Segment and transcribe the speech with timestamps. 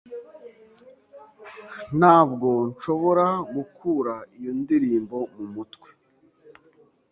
[1.97, 5.89] Ntabwo nshobora gukura iyo ndirimbo mumutwe.